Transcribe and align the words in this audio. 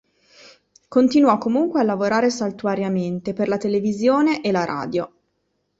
Continuò 0.87 1.37
comunque 1.37 1.79
a 1.79 1.83
lavorare 1.83 2.31
saltuariamente 2.31 3.33
per 3.33 3.47
la 3.47 3.57
televisione 3.57 4.41
e 4.41 4.51
la 4.51 4.65
radio. 4.65 5.13